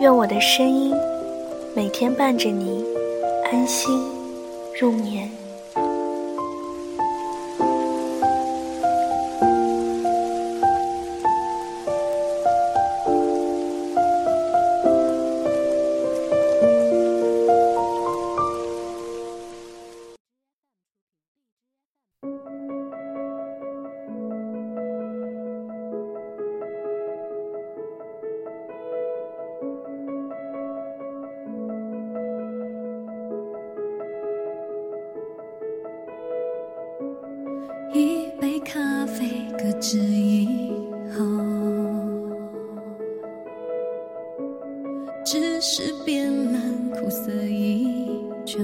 [0.00, 0.94] 愿我的声音
[1.76, 2.82] 每天伴着你
[3.52, 4.02] 安心
[4.80, 5.39] 入眠。
[39.60, 40.48] 啡，搁置以
[41.12, 41.20] 后，
[45.24, 47.86] 只是变蓝，苦涩依
[48.46, 48.58] 旧。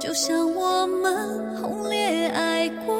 [0.00, 2.96] 就像我们轰烈爱过，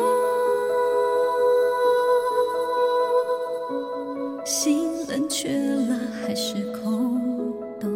[4.44, 7.20] 心冷却了，还是空
[7.80, 7.90] 洞。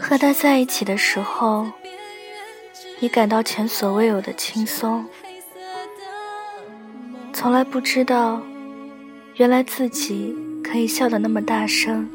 [0.00, 1.64] 和他在一起的时候，
[3.00, 5.04] 你感到前所未有的轻松，
[7.32, 8.40] 从来不知道，
[9.34, 12.08] 原来自己可以笑得那么大声，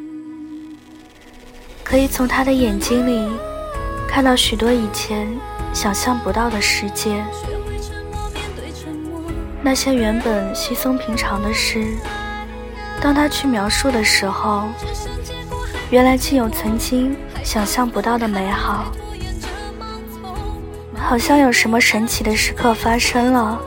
[1.84, 3.30] 可以从他的眼睛里
[4.08, 5.28] 看到许多以前
[5.74, 7.24] 想象不到的世界。
[9.62, 11.86] 那些原本稀松平常的事，
[13.02, 14.70] 当他去描述的时候，
[15.92, 17.16] 原来竟有曾经。
[17.42, 18.92] 想象不到的美好，
[21.10, 23.60] 好像有什么神奇的时刻发生了。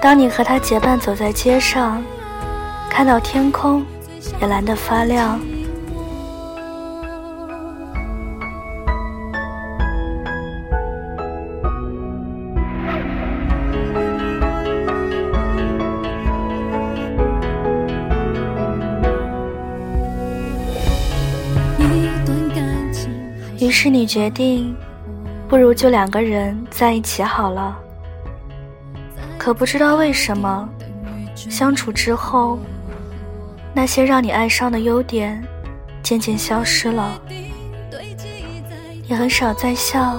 [0.00, 2.02] 当你和他结伴走在街上，
[2.88, 3.84] 看到天空
[4.40, 5.38] 也蓝得发亮。
[23.60, 24.74] 于是你决定，
[25.54, 27.78] 不如就两个人在一起好了。
[29.38, 30.68] 可不知道为什么，
[31.36, 32.58] 相处之后，
[33.72, 35.40] 那些让你爱上的优点
[36.02, 37.16] 渐渐消失了。
[39.04, 40.18] 也很少再笑，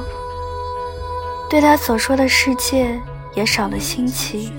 [1.49, 2.97] 对他所说的世界
[3.33, 4.53] 也少了新奇，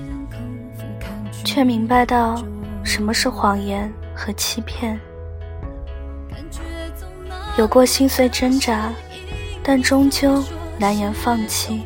[1.43, 2.39] 却明白到
[2.83, 4.99] 什么是谎言和欺骗。
[7.57, 8.93] 有过心碎挣扎，
[9.63, 10.43] 但终究
[10.77, 11.83] 难言放弃。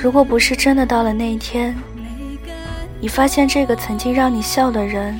[0.00, 1.76] 如果不是真的到了那一天，
[3.00, 5.18] 你发现这个曾经让你笑的人，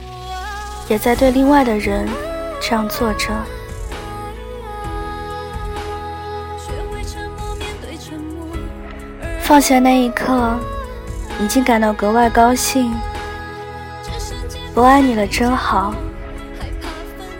[0.88, 2.08] 也在对另外的人
[2.60, 3.28] 这样做着。
[9.40, 10.58] 放下那一刻，
[11.40, 12.92] 已经感到格外高兴。
[14.74, 15.94] 不爱你了，真好。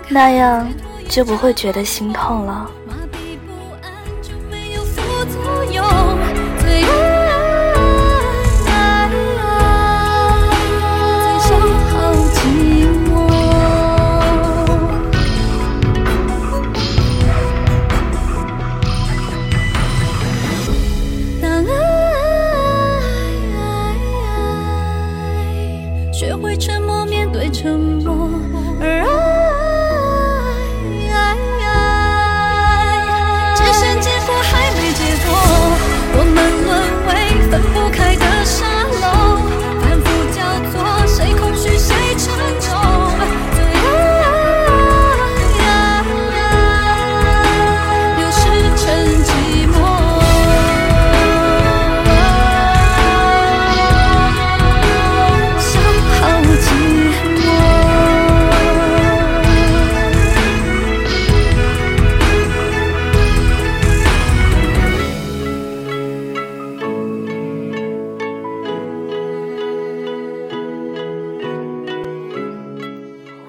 [0.08, 0.68] 那样
[1.08, 2.70] 就不会觉得心痛了。
[6.80, 7.11] 学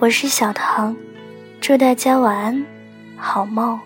[0.03, 0.93] 我是小唐，
[1.61, 2.65] 祝大家晚安，
[3.15, 3.79] 好梦。